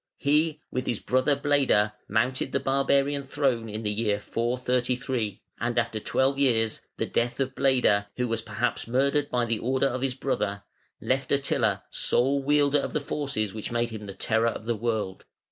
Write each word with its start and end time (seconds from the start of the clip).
He, 0.17 0.59
with 0.71 0.87
his 0.87 0.99
brother 0.99 1.35
Bleda, 1.35 1.93
mounted 2.07 2.53
the 2.53 2.59
barbarian 2.59 3.23
throne 3.23 3.69
in 3.69 3.83
the 3.83 3.91
year 3.91 4.19
433, 4.19 5.43
and 5.59 5.77
after 5.77 5.99
twelve 5.99 6.39
years 6.39 6.81
the 6.97 7.05
death 7.05 7.39
of 7.39 7.53
Bleda 7.53 8.07
(who 8.17 8.27
was 8.27 8.41
perhaps 8.41 8.87
murdered 8.87 9.29
by 9.29 9.45
order 9.59 9.85
of 9.85 10.01
his 10.01 10.15
brother) 10.15 10.63
left 10.99 11.31
Attila 11.31 11.83
sole 11.91 12.41
wielder 12.41 12.79
of 12.79 12.93
the 12.93 12.99
forces 12.99 13.53
which 13.53 13.71
made 13.71 13.91
him 13.91 14.07
the 14.07 14.13
terror 14.15 14.47
of 14.47 14.65
the 14.65 14.73
world. 14.75 15.25